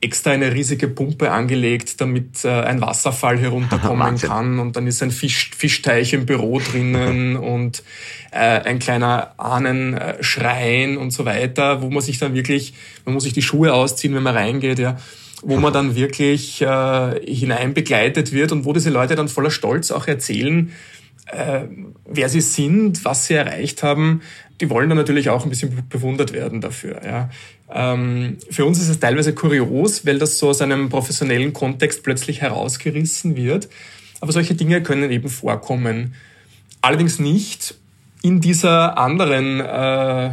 [0.04, 4.58] extra eine riesige Pumpe angelegt, damit äh, ein Wasserfall herunterkommen kann.
[4.58, 7.82] Und dann ist ein Fisch, Fischteich im Büro drinnen und
[8.30, 13.32] äh, ein kleiner Ahnenschrein und so weiter, wo man sich dann wirklich, man muss sich
[13.32, 14.96] die Schuhe ausziehen, wenn man reingeht, ja
[15.46, 19.90] wo man dann wirklich äh, hinein begleitet wird und wo diese Leute dann voller Stolz
[19.90, 20.72] auch erzählen,
[21.26, 21.62] äh,
[22.06, 24.22] wer sie sind, was sie erreicht haben.
[24.60, 27.00] Die wollen dann natürlich auch ein bisschen bewundert werden dafür.
[27.04, 27.30] Ja.
[27.74, 32.40] Ähm, für uns ist es teilweise kurios, weil das so aus einem professionellen Kontext plötzlich
[32.40, 33.68] herausgerissen wird.
[34.20, 36.14] Aber solche Dinge können eben vorkommen.
[36.80, 37.74] Allerdings nicht
[38.22, 40.30] in dieser anderen äh,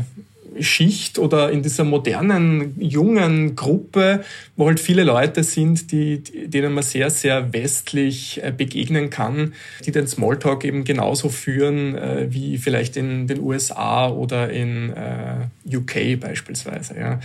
[0.60, 4.24] Schicht oder in dieser modernen, jungen Gruppe,
[4.58, 9.54] wo halt viele Leute sind, die, denen man sehr, sehr westlich äh, begegnen kann,
[9.86, 15.76] die den Smalltalk eben genauso führen äh, wie vielleicht in den USA oder in äh,
[15.78, 16.98] UK beispielsweise.
[17.00, 17.20] Ja.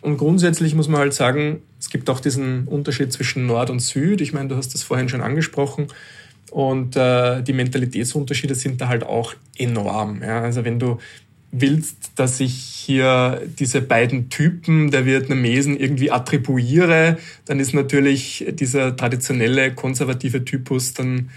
[0.00, 4.20] Und grundsätzlich muss man halt sagen, es gibt auch diesen Unterschied zwischen Nord und Süd.
[4.20, 5.88] Ich meine, du hast das vorhin schon angesprochen.
[6.50, 10.22] Und äh, die Mentalitätsunterschiede sind da halt auch enorm.
[10.22, 10.40] Ja.
[10.42, 10.98] Also wenn du
[11.50, 18.96] willst, dass ich hier diese beiden Typen der Vietnamesen irgendwie attribuiere, dann ist natürlich dieser
[18.96, 21.30] traditionelle konservative Typus dann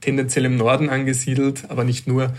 [0.00, 2.34] tendenziell im Norden angesiedelt, aber nicht nur.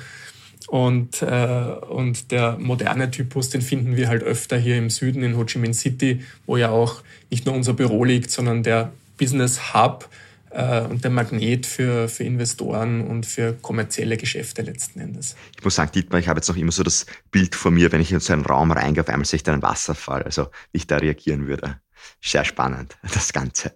[0.68, 5.38] Und, äh, und der moderne Typus, den finden wir halt öfter hier im Süden in
[5.38, 9.74] Ho Chi Minh City, wo ja auch nicht nur unser Büro liegt, sondern der Business
[9.74, 10.10] Hub
[10.56, 15.36] und der Magnet für, für Investoren und für kommerzielle Geschäfte letzten Endes.
[15.58, 18.02] Ich muss sagen, Dietmar, ich habe jetzt noch immer so das Bild vor mir, wenn
[18.02, 20.78] ich in so einen Raum reingehe, auf einmal sehe ich da einen Wasserfall, also wie
[20.78, 21.82] ich da reagieren würde.
[22.22, 23.74] Sehr spannend, das Ganze.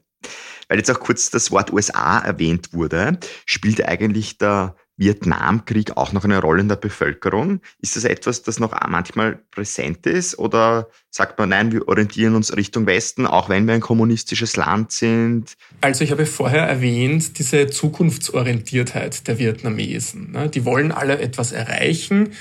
[0.68, 6.26] Weil jetzt auch kurz das Wort USA erwähnt wurde, spielt eigentlich der Vietnamkrieg auch noch
[6.26, 7.62] eine Rolle in der Bevölkerung?
[7.82, 10.38] Ist das etwas, das noch manchmal präsent ist?
[10.38, 14.92] Oder sagt man, nein, wir orientieren uns Richtung Westen, auch wenn wir ein kommunistisches Land
[14.92, 15.56] sind?
[15.82, 20.32] Also ich habe vorher erwähnt, diese Zukunftsorientiertheit der Vietnamesen.
[20.34, 20.50] Ne?
[20.50, 22.34] Die wollen alle etwas erreichen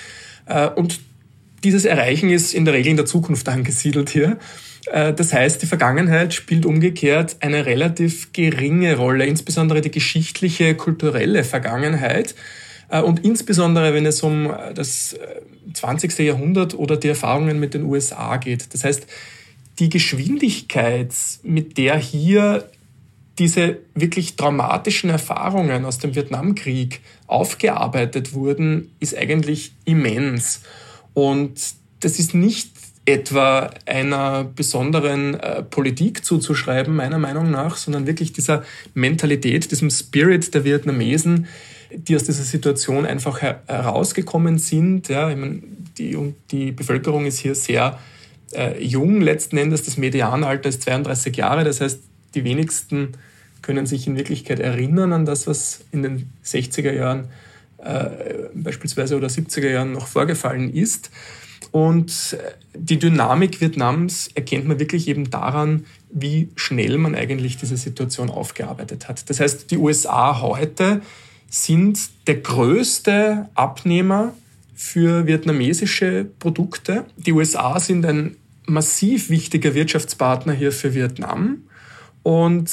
[0.47, 1.01] äh, und
[1.65, 4.39] dieses Erreichen ist in der Regel in der Zukunft angesiedelt hier.
[4.87, 11.45] Äh, das heißt, die Vergangenheit spielt umgekehrt eine relativ geringe Rolle, insbesondere die geschichtliche, kulturelle
[11.45, 12.35] Vergangenheit.
[12.89, 15.17] Äh, und insbesondere, wenn es um äh, das
[15.75, 16.19] 20.
[16.21, 18.73] Jahrhundert oder die Erfahrungen mit den USA geht.
[18.73, 19.07] Das heißt,
[19.79, 22.69] die Geschwindigkeit, mit der hier
[23.39, 30.63] diese wirklich traumatischen Erfahrungen aus dem Vietnamkrieg aufgearbeitet wurden, ist eigentlich immens.
[31.19, 32.71] Und das ist nicht
[33.05, 38.63] etwa einer besonderen äh, Politik zuzuschreiben, meiner Meinung nach, sondern wirklich dieser
[38.95, 41.49] Mentalität, diesem Spirit der Vietnamesen,
[41.91, 45.09] die aus dieser Situation einfach her herausgekommen sind.
[45.09, 45.61] Ja, ich meine,
[45.99, 46.17] die,
[46.53, 47.99] die Bevölkerung ist hier sehr
[48.53, 49.83] äh, jung letzten Endes.
[49.83, 51.65] Das Medianalter ist 32 Jahre.
[51.65, 51.99] Das heißt,
[52.37, 53.15] die wenigsten
[53.61, 57.48] können sich in Wirklichkeit erinnern an das, was in den 60er Jahren äh,
[58.55, 61.11] beispielsweise oder 70er Jahren noch vorgefallen ist.
[61.71, 62.37] Und
[62.75, 69.09] die Dynamik Vietnams erkennt man wirklich eben daran, wie schnell man eigentlich diese Situation aufgearbeitet
[69.09, 69.29] hat.
[69.29, 71.03] Das heißt, die USA heute
[71.51, 74.35] sind der größte Abnehmer
[74.75, 77.05] für vietnamesische Produkte.
[77.17, 78.37] Die USA sind ein
[78.67, 81.63] massiv wichtiger Wirtschaftspartner hier für Vietnam.
[82.23, 82.71] Und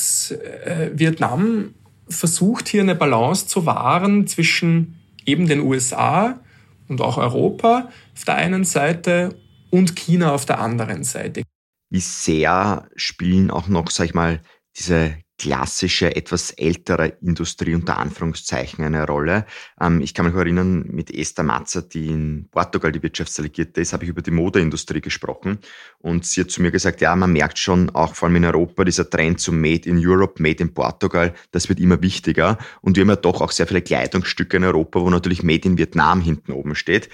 [0.65, 1.73] äh, Vietnam
[2.07, 6.39] versucht hier eine Balance zu wahren zwischen eben den USA,
[6.87, 9.39] und auch Europa auf der einen Seite
[9.69, 11.43] und China auf der anderen Seite.
[11.89, 14.41] Wie sehr spielen auch noch, sag ich mal,
[14.77, 19.45] diese klassische, etwas ältere Industrie unter Anführungszeichen eine Rolle.
[19.79, 24.05] Ähm, ich kann mich erinnern, mit Esther Matzer, die in Portugal die Wirtschaftsdelegierte ist, habe
[24.05, 25.59] ich über die Modeindustrie gesprochen.
[25.99, 28.85] Und sie hat zu mir gesagt, ja, man merkt schon, auch vor allem in Europa,
[28.85, 32.57] dieser Trend zum Made in Europe, Made in Portugal, das wird immer wichtiger.
[32.81, 35.77] Und wir haben ja doch auch sehr viele Kleidungsstücke in Europa, wo natürlich Made in
[35.77, 37.09] Vietnam hinten oben steht.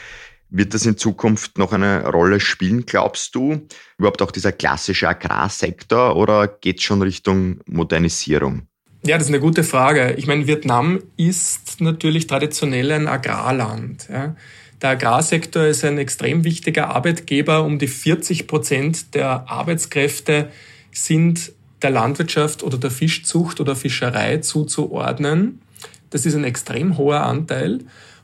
[0.53, 3.67] Wird das in Zukunft noch eine Rolle spielen, glaubst du?
[3.97, 8.63] Überhaupt auch dieser klassische Agrarsektor oder geht es schon Richtung Modernisierung?
[9.03, 10.13] Ja, das ist eine gute Frage.
[10.17, 14.09] Ich meine, Vietnam ist natürlich traditionell ein Agrarland.
[14.11, 14.35] Ja.
[14.81, 17.63] Der Agrarsektor ist ein extrem wichtiger Arbeitgeber.
[17.63, 20.49] Um die 40 Prozent der Arbeitskräfte
[20.91, 25.61] sind der Landwirtschaft oder der Fischzucht oder Fischerei zuzuordnen.
[26.09, 27.79] Das ist ein extrem hoher Anteil.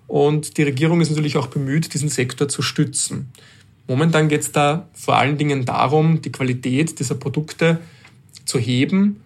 [0.08, 3.32] Und die Regierung ist natürlich auch bemüht, diesen Sektor zu stützen.
[3.88, 7.80] Momentan geht es da vor allen Dingen darum, die Qualität dieser Produkte
[8.46, 9.18] zu heben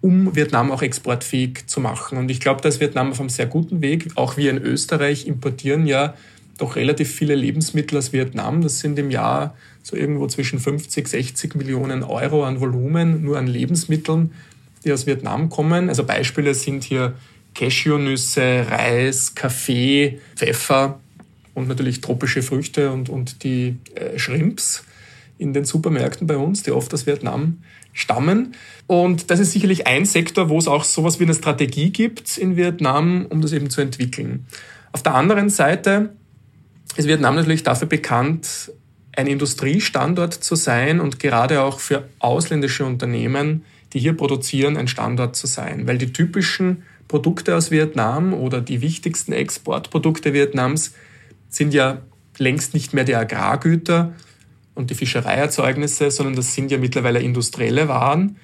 [0.00, 2.18] um Vietnam auch exportfähig zu machen.
[2.18, 4.08] Und ich glaube, da ist Vietnam auf einem sehr guten Weg.
[4.14, 6.14] Auch wir in Österreich importieren ja
[6.58, 8.62] doch relativ viele Lebensmittel aus Vietnam.
[8.62, 13.46] Das sind im Jahr so irgendwo zwischen 50, 60 Millionen Euro an Volumen, nur an
[13.46, 14.32] Lebensmitteln,
[14.84, 15.88] die aus Vietnam kommen.
[15.88, 17.14] Also Beispiele sind hier
[17.54, 21.00] Cashewnüsse, Reis, Kaffee, Pfeffer
[21.54, 24.84] und natürlich tropische Früchte und, und die äh, Shrimps
[25.38, 28.54] in den Supermärkten bei uns, die oft aus Vietnam stammen.
[28.86, 32.56] Und das ist sicherlich ein Sektor, wo es auch sowas wie eine Strategie gibt in
[32.56, 34.46] Vietnam, um das eben zu entwickeln.
[34.92, 36.10] Auf der anderen Seite
[36.96, 38.72] ist Vietnam natürlich dafür bekannt,
[39.16, 45.36] ein Industriestandort zu sein und gerade auch für ausländische Unternehmen, die hier produzieren, ein Standort
[45.36, 45.86] zu sein.
[45.86, 50.94] Weil die typischen Produkte aus Vietnam oder die wichtigsten Exportprodukte Vietnams
[51.48, 52.02] sind ja
[52.38, 54.14] längst nicht mehr die Agrargüter
[54.76, 58.36] und die Fischereierzeugnisse, sondern das sind ja mittlerweile industrielle Waren.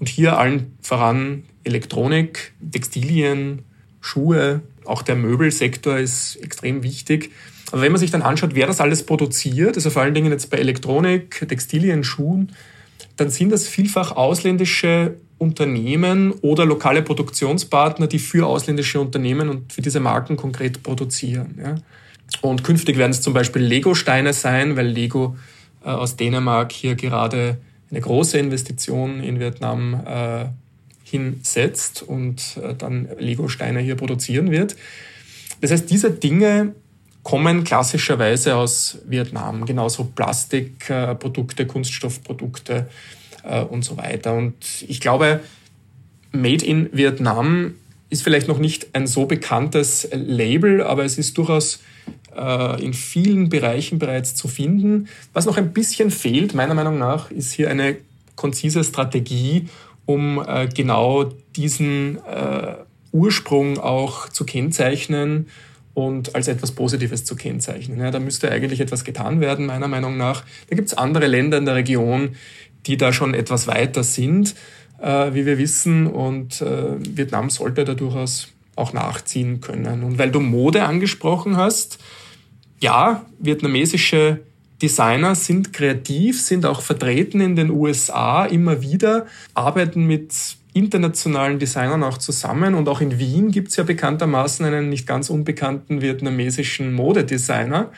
[0.00, 3.62] Und hier allen voran Elektronik, Textilien,
[4.02, 7.30] Schuhe, auch der Möbelsektor ist extrem wichtig.
[7.72, 10.50] Aber wenn man sich dann anschaut, wer das alles produziert, also vor allen Dingen jetzt
[10.50, 12.52] bei Elektronik, Textilien, Schuhen,
[13.16, 19.82] dann sind das vielfach ausländische Unternehmen oder lokale Produktionspartner, die für ausländische Unternehmen und für
[19.82, 21.58] diese Marken konkret produzieren.
[21.62, 21.74] Ja.
[22.40, 25.36] Und künftig werden es zum Beispiel Lego-Steine sein, weil Lego
[25.84, 27.58] äh, aus Dänemark hier gerade
[27.90, 30.46] eine große Investition in Vietnam äh,
[31.04, 34.76] hinsetzt und äh, dann Lego-Steine hier produzieren wird.
[35.60, 36.74] Das heißt, diese Dinge
[37.22, 42.88] kommen klassischerweise aus Vietnam, genauso Plastikprodukte, Kunststoffprodukte
[43.44, 44.34] äh, und so weiter.
[44.34, 44.54] Und
[44.86, 45.40] ich glaube,
[46.32, 47.74] Made in Vietnam
[48.10, 51.80] ist vielleicht noch nicht ein so bekanntes Label, aber es ist durchaus
[52.36, 55.08] äh, in vielen Bereichen bereits zu finden.
[55.32, 57.96] Was noch ein bisschen fehlt, meiner Meinung nach, ist hier eine
[58.36, 59.68] konzise Strategie,
[60.06, 61.24] um äh, genau
[61.56, 62.18] diesen
[63.12, 65.46] Ursprung auch zu kennzeichnen
[65.94, 68.00] und als etwas Positives zu kennzeichnen.
[68.00, 70.44] Ja, da müsste eigentlich etwas getan werden, meiner Meinung nach.
[70.68, 72.30] Da gibt es andere Länder in der Region,
[72.86, 74.54] die da schon etwas weiter sind,
[75.00, 76.06] äh, wie wir wissen.
[76.06, 80.02] Und äh, Vietnam sollte da durchaus auch nachziehen können.
[80.02, 81.98] Und weil du Mode angesprochen hast,
[82.80, 84.40] ja, vietnamesische
[84.82, 90.34] Designer sind kreativ, sind auch vertreten in den USA immer wieder, arbeiten mit
[90.74, 92.74] internationalen Designern auch zusammen.
[92.74, 97.92] Und auch in Wien gibt es ja bekanntermaßen einen nicht ganz unbekannten vietnamesischen Modedesigner.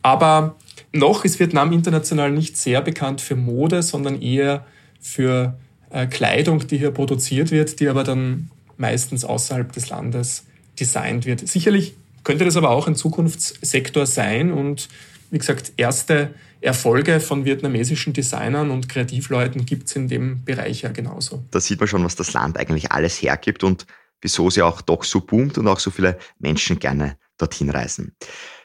[0.00, 0.56] Aber
[0.92, 4.66] noch ist Vietnam international nicht sehr bekannt für Mode, sondern eher
[5.00, 5.58] für
[5.90, 10.44] äh, Kleidung, die hier produziert wird, die aber dann meistens außerhalb des Landes
[10.78, 11.46] designt wird.
[11.46, 14.88] Sicherlich könnte das aber auch ein Zukunftssektor sein und
[15.30, 20.90] wie gesagt, erste Erfolge von vietnamesischen Designern und Kreativleuten gibt es in dem Bereich ja
[20.90, 21.42] genauso.
[21.50, 23.86] Da sieht man schon, was das Land eigentlich alles hergibt und
[24.20, 28.14] wieso sie auch doch so boomt und auch so viele Menschen gerne dorthin reisen.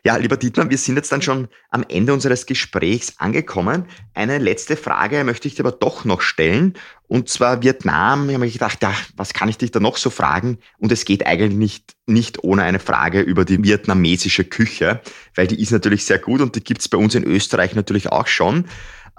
[0.08, 3.88] Ja, lieber Dietmar, wir sind jetzt dann schon am Ende unseres Gesprächs angekommen.
[4.14, 6.76] Eine letzte Frage möchte ich dir aber doch noch stellen.
[7.10, 8.30] Und zwar Vietnam.
[8.30, 10.60] Ich habe mir gedacht, ja, was kann ich dich da noch so fragen?
[10.78, 15.02] Und es geht eigentlich nicht, nicht ohne eine Frage über die vietnamesische Küche,
[15.36, 18.28] weil die ist natürlich sehr gut und die gibt's bei uns in Österreich natürlich auch
[18.28, 18.64] schon.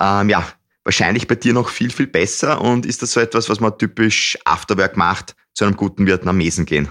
[0.01, 0.43] Ähm, ja,
[0.85, 2.63] wahrscheinlich bei dir noch viel, viel besser.
[2.63, 6.89] Und ist das so etwas, was man typisch Afterwork macht, zu einem guten Vietnamesen gehen?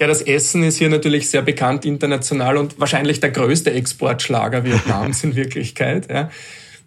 [0.00, 5.24] Ja, das Essen ist hier natürlich sehr bekannt international und wahrscheinlich der größte Exportschlager Vietnams
[5.24, 6.08] in Wirklichkeit.
[6.08, 6.30] Ja.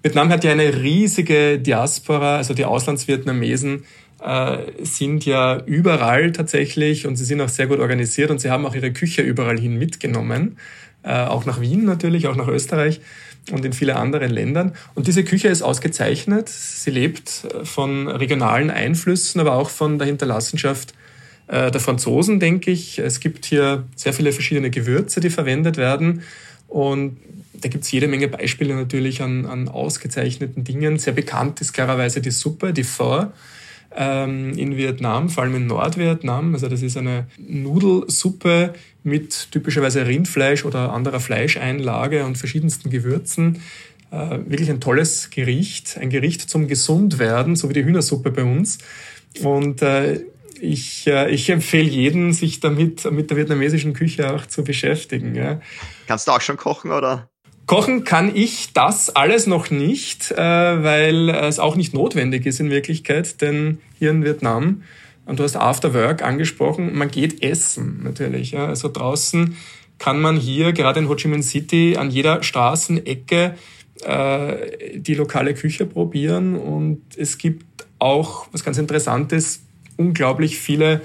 [0.02, 3.84] Vietnam hat ja eine riesige Diaspora, also die Auslandsvietnamesen
[4.24, 8.66] äh, sind ja überall tatsächlich und sie sind auch sehr gut organisiert und sie haben
[8.66, 10.58] auch ihre Küche überall hin mitgenommen,
[11.04, 13.02] äh, auch nach Wien natürlich, auch nach Österreich
[13.52, 14.74] und in viele andere Ländern.
[14.96, 16.48] Und diese Küche ist ausgezeichnet.
[16.48, 20.94] Sie lebt äh, von regionalen Einflüssen, aber auch von der Hinterlassenschaft
[21.52, 22.98] der Franzosen, denke ich.
[23.00, 26.24] Es gibt hier sehr viele verschiedene Gewürze, die verwendet werden.
[26.70, 27.18] Und
[27.54, 30.98] da gibt es jede Menge Beispiele natürlich an, an ausgezeichneten Dingen.
[30.98, 33.28] Sehr bekannt ist klarerweise die Suppe, die Pho
[33.96, 36.54] ähm, in Vietnam, vor allem in Nordvietnam.
[36.54, 43.62] Also das ist eine Nudelsuppe mit typischerweise Rindfleisch oder anderer Fleischeinlage und verschiedensten Gewürzen.
[44.12, 48.80] Äh, wirklich ein tolles Gericht, ein Gericht zum Gesundwerden, so wie die Hühnersuppe bei uns.
[49.44, 50.22] Und äh,
[50.62, 55.36] ich, äh, ich empfehle jeden, sich damit mit der vietnamesischen Küche auch zu beschäftigen.
[55.36, 55.60] Ja.
[56.08, 57.30] Kannst du auch schon kochen, oder?
[57.66, 62.70] Kochen kann ich das alles noch nicht, äh, weil es auch nicht notwendig ist in
[62.70, 64.84] Wirklichkeit, denn hier in Vietnam,
[65.26, 68.52] und du hast After Work angesprochen, man geht essen natürlich.
[68.52, 68.68] Ja.
[68.68, 69.56] Also draußen
[70.00, 73.56] kann man hier, gerade in Ho Chi Minh City, an jeder Straßenecke
[74.04, 74.56] äh,
[74.96, 79.62] die lokale Küche probieren und es gibt auch, was ganz interessant ist,
[80.02, 81.02] unglaublich viele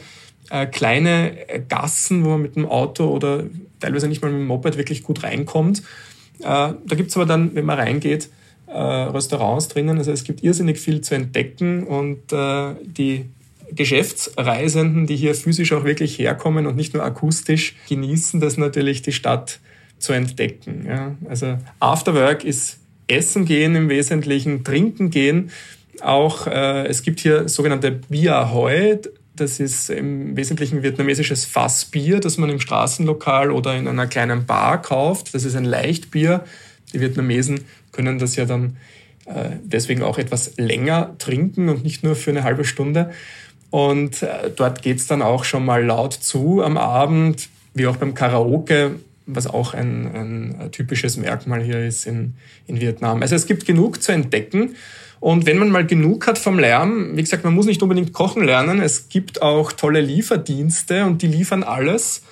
[0.51, 1.37] äh, kleine
[1.69, 3.45] Gassen, wo man mit dem Auto oder
[3.81, 5.83] teilweise nicht mal mit dem Moped wirklich gut reinkommt.
[6.41, 8.29] Äh, da gibt's aber dann, wenn man reingeht,
[8.67, 9.99] äh, Restaurants drinnen.
[9.99, 13.27] Also es gibt irrsinnig viel zu entdecken und äh, die
[13.73, 19.13] Geschäftsreisenden, die hier physisch auch wirklich herkommen und nicht nur akustisch, genießen das natürlich, die
[19.13, 19.61] Stadt
[19.99, 20.87] zu entdecken.
[20.87, 21.17] Ja.
[21.29, 22.79] Also Afterwork ist
[23.09, 25.51] Essen gehen im Wesentlichen, trinken gehen.
[26.03, 28.99] Auch äh, es gibt hier sogenannte Bia Hoi.
[29.35, 34.81] Das ist im Wesentlichen vietnamesisches Fassbier, das man im Straßenlokal oder in einer kleinen Bar
[34.81, 35.35] kauft.
[35.35, 36.45] Das ist ein Leichtbier.
[36.93, 38.77] Die Vietnamesen können das ja dann
[39.27, 43.11] äh, deswegen auch etwas länger trinken und nicht nur für eine halbe Stunde.
[43.71, 48.15] Und äh, dort geht's dann auch schon mal laut zu am Abend, wie auch beim
[48.15, 52.35] Karaoke was auch ein, ein typisches Merkmal hier ist in,
[52.67, 53.23] in Vietnam.
[53.23, 54.77] Also es gibt genug zu entdecken.
[55.21, 58.45] Und wenn man mal genug hat vom Lärm, wie gesagt, man muss nicht unbedingt kochen
[58.45, 58.81] lernen.
[58.81, 62.23] Es gibt auch tolle Lieferdienste und die liefern alles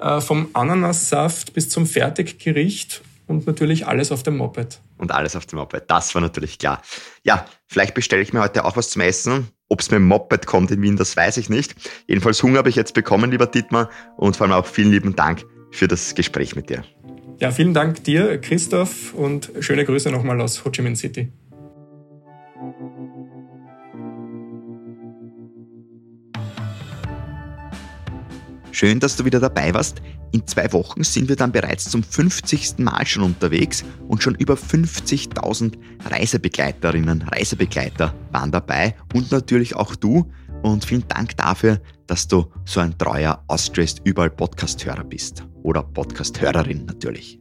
[0.00, 4.80] äh, vom Ananassaft bis zum Fertiggericht und natürlich alles auf dem Moped.
[4.96, 6.82] Und alles auf dem Moped, das war natürlich klar.
[7.22, 9.48] Ja, vielleicht bestelle ich mir heute auch was zum Essen.
[9.68, 11.74] Ob es mit dem Moped kommt in Wien, das weiß ich nicht.
[12.06, 13.90] Jedenfalls Hunger habe ich jetzt bekommen, lieber Dietmar.
[14.16, 16.84] Und vor allem auch vielen lieben Dank für das Gespräch mit dir.
[17.38, 21.30] Ja, vielen Dank dir, Christoph, und schöne Grüße nochmal aus Ho Chi Minh City.
[28.72, 30.02] Schön, dass du wieder dabei warst.
[30.30, 32.78] In zwei Wochen sind wir dann bereits zum 50.
[32.78, 40.30] Mal schon unterwegs und schon über 50.000 Reisebegleiterinnen, Reisebegleiter waren dabei und natürlich auch du.
[40.62, 45.44] Und vielen Dank dafür, dass du so ein treuer Austriast überall Podcast-Hörer bist.
[45.62, 47.38] Oder Podcast-Hörerin natürlich.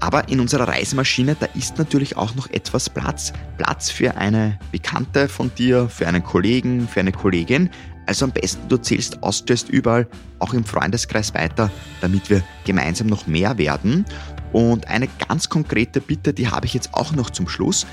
[0.00, 3.32] Aber in unserer Reisemaschine, da ist natürlich auch noch etwas Platz.
[3.56, 7.70] Platz für eine Bekannte von dir, für einen Kollegen, für eine Kollegin.
[8.06, 10.06] Also am besten du zählst Austriast überall,
[10.38, 14.04] auch im Freundeskreis weiter, damit wir gemeinsam noch mehr werden.
[14.52, 17.86] Und eine ganz konkrete Bitte, die habe ich jetzt auch noch zum Schluss.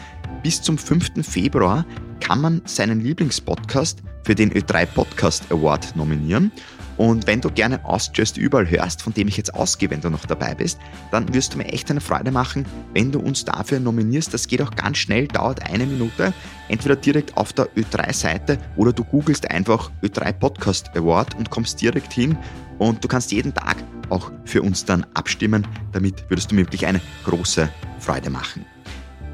[0.43, 1.25] Bis zum 5.
[1.27, 1.85] Februar
[2.19, 6.51] kann man seinen Lieblingspodcast für den Ö3 Podcast Award nominieren.
[6.97, 10.25] Und wenn du gerne Austriast überall hörst, von dem ich jetzt ausgehe, wenn du noch
[10.25, 10.79] dabei bist,
[11.11, 14.33] dann wirst du mir echt eine Freude machen, wenn du uns dafür nominierst.
[14.33, 16.33] Das geht auch ganz schnell, dauert eine Minute.
[16.69, 22.13] Entweder direkt auf der Ö3-Seite oder du googelst einfach Ö3 Podcast Award und kommst direkt
[22.13, 22.37] hin.
[22.77, 23.77] Und du kannst jeden Tag
[24.09, 25.65] auch für uns dann abstimmen.
[25.91, 27.69] Damit würdest du mir wirklich eine große
[27.99, 28.65] Freude machen.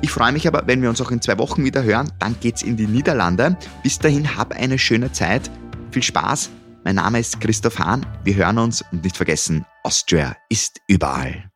[0.02, 2.10] Ich freue mich aber, wenn wir uns auch in zwei Wochen wieder hören.
[2.20, 3.58] Dann geht's in die Niederlande.
[3.84, 5.50] Bis dahin, hab eine schöne Zeit.
[5.92, 6.50] Viel Spaß.
[6.90, 8.04] Mein Name ist Christoph Hahn.
[8.24, 11.52] Wir hören uns und nicht vergessen, Austria ist überall.